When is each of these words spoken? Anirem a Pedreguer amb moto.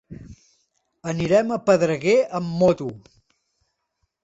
Anirem 1.11 1.51
a 1.51 1.59
Pedreguer 1.67 2.17
amb 2.41 2.59
moto. 2.63 2.91